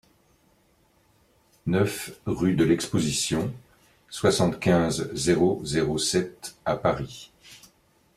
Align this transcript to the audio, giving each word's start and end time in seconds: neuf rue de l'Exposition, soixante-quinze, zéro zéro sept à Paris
neuf 1.67 2.19
rue 2.25 2.55
de 2.55 2.63
l'Exposition, 2.63 3.53
soixante-quinze, 4.09 5.11
zéro 5.13 5.63
zéro 5.63 5.99
sept 5.99 6.55
à 6.65 6.75
Paris 6.75 7.31